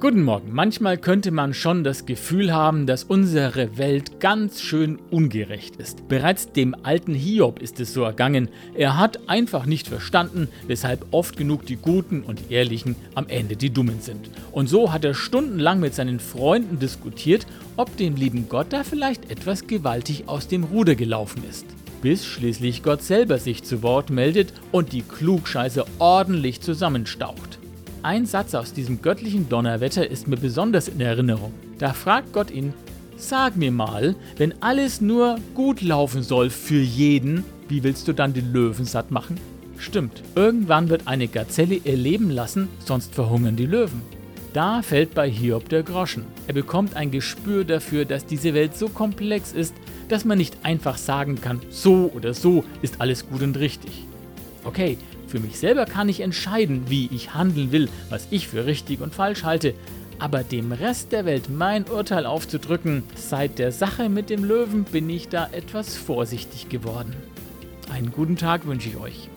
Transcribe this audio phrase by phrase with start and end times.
[0.00, 0.54] Guten Morgen.
[0.54, 6.08] Manchmal könnte man schon das Gefühl haben, dass unsere Welt ganz schön ungerecht ist.
[6.08, 8.48] Bereits dem alten Hiob ist es so ergangen.
[8.74, 13.68] Er hat einfach nicht verstanden, weshalb oft genug die Guten und Ehrlichen am Ende die
[13.68, 14.30] Dummen sind.
[14.52, 19.30] Und so hat er stundenlang mit seinen Freunden diskutiert, ob dem lieben Gott da vielleicht
[19.30, 21.66] etwas gewaltig aus dem Ruder gelaufen ist.
[22.00, 27.58] Bis schließlich Gott selber sich zu Wort meldet und die Klugscheiße ordentlich zusammenstaucht.
[28.02, 31.52] Ein Satz aus diesem göttlichen Donnerwetter ist mir besonders in Erinnerung.
[31.78, 32.72] Da fragt Gott ihn,
[33.18, 38.32] sag mir mal, wenn alles nur gut laufen soll für jeden, wie willst du dann
[38.32, 39.38] den Löwen satt machen?
[39.76, 44.00] Stimmt, irgendwann wird eine Gazelle ihr Leben lassen, sonst verhungern die Löwen.
[44.54, 46.24] Da fällt bei Hiob der Groschen.
[46.46, 49.74] Er bekommt ein Gespür dafür, dass diese Welt so komplex ist,
[50.08, 54.06] dass man nicht einfach sagen kann, so oder so ist alles gut und richtig.
[54.64, 54.96] Okay,
[55.30, 59.14] für mich selber kann ich entscheiden, wie ich handeln will, was ich für richtig und
[59.14, 59.74] falsch halte.
[60.18, 65.08] Aber dem Rest der Welt mein Urteil aufzudrücken, seit der Sache mit dem Löwen bin
[65.08, 67.14] ich da etwas vorsichtig geworden.
[67.90, 69.30] Einen guten Tag wünsche ich euch.